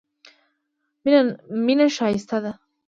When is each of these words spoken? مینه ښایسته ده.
مینه 1.63 1.85
ښایسته 1.95 2.37
ده. 2.43 2.51